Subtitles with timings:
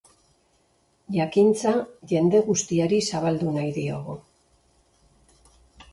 [1.17, 1.73] Jakintza
[2.13, 4.19] jende guztiari zabaldu nahi diogu.